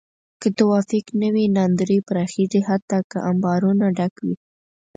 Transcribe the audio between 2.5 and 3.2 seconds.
حتی که